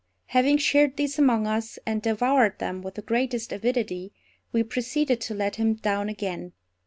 [0.29, 4.11] Having shared these among us, and devoured them with the greatest avidity,
[4.51, 6.53] we proceeded to let him down again.